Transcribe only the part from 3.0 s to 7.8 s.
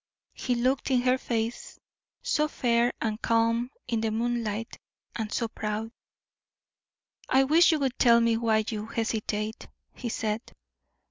and calm in the moonlight, and so proud. "I wish you